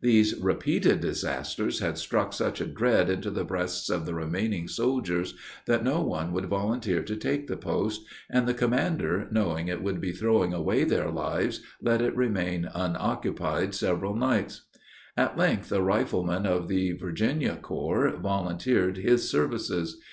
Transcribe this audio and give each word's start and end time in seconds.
These 0.00 0.34
repeated 0.42 0.98
disasters 1.02 1.78
had 1.78 1.98
struck 1.98 2.32
such 2.32 2.60
a 2.60 2.66
dread 2.66 3.08
into 3.08 3.30
the 3.30 3.44
breasts 3.44 3.88
of 3.88 4.06
the 4.06 4.12
remaining 4.12 4.66
soldiers, 4.66 5.34
that 5.66 5.84
no 5.84 6.00
one 6.02 6.32
would 6.32 6.46
volunteer 6.46 7.00
to 7.04 7.14
take 7.14 7.46
the 7.46 7.56
post, 7.56 8.04
and 8.28 8.48
the 8.48 8.54
commander, 8.54 9.28
knowing 9.30 9.68
it 9.68 9.80
would 9.80 10.00
be 10.00 10.10
throwing 10.10 10.52
away 10.52 10.82
their 10.82 11.12
lives, 11.12 11.60
let 11.80 12.02
it 12.02 12.16
remain 12.16 12.68
unoccupied 12.74 13.72
several 13.72 14.16
nights. 14.16 14.62
At 15.16 15.38
length 15.38 15.70
a 15.70 15.80
rifleman 15.80 16.44
of 16.44 16.66
the 16.66 16.90
Virginia 16.94 17.54
corps, 17.54 18.10
volunteered 18.16 18.96
his 18.96 19.30
services. 19.30 20.00